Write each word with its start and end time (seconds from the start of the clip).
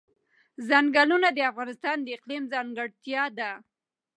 ځنګلونه 0.67 1.27
د 1.33 1.39
افغانستان 1.51 1.97
د 2.03 2.07
اقلیم 2.17 2.43
ځانګړتیا 2.53 3.23
ده. 3.37 3.51